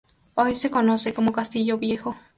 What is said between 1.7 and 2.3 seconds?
Viejo.